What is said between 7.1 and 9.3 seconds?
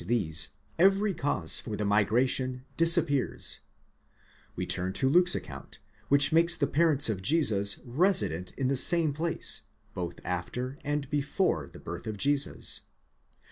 Jesus resident in the same